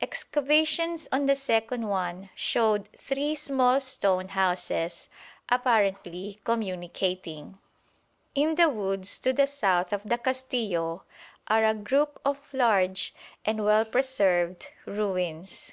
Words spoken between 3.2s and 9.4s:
small stone houses, apparently communicating. In the woods to